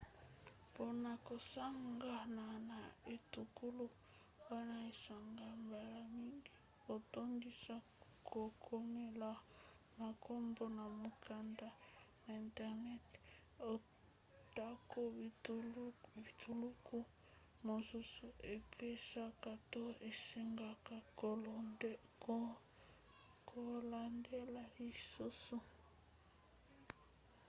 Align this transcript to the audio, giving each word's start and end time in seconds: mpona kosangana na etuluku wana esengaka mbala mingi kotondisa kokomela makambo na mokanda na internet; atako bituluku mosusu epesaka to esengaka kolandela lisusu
mpona 0.67 1.11
kosangana 1.27 2.45
na 2.69 2.79
etuluku 3.13 3.89
wana 4.49 4.77
esengaka 4.91 5.57
mbala 5.65 6.01
mingi 6.15 6.51
kotondisa 6.85 7.75
kokomela 8.31 9.31
makambo 10.01 10.63
na 10.77 10.85
mokanda 11.01 11.69
na 12.23 12.31
internet; 12.45 13.05
atako 13.71 14.99
bituluku 16.23 16.97
mosusu 17.67 18.25
epesaka 18.55 19.51
to 19.71 19.83
esengaka 20.09 20.95
kolandela 23.49 24.63
lisusu 24.83 25.57